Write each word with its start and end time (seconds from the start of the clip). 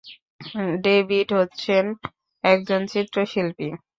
David 0.85 1.27
হচ্ছেন 1.39 1.85
একজন 2.43 2.81
চিত্রশিল্পী। 2.93 3.67